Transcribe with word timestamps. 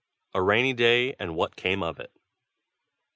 A 0.33 0.41
RAINY 0.41 0.73
DAY 0.73 1.13
AND 1.19 1.35
WHAT 1.35 1.55
CAME 1.55 1.83
OF 1.83 1.99
IT. 1.99 2.11